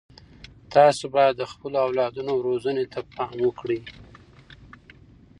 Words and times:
تاسو 0.73 1.03
باید 1.15 1.33
د 1.37 1.43
خپلو 1.51 1.77
اولادونو 1.85 2.33
روزنې 2.47 2.85
ته 2.93 2.99
پام 3.15 3.35
وکړئ. 3.45 3.79